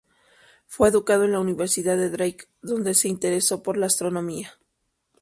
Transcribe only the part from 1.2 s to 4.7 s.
en la Universidad de Drake, donde se interesó por la astronomía.